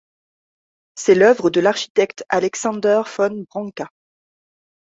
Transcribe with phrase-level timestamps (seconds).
[0.95, 3.91] C'est l'œuvre de l'architecte Alexander von Branca.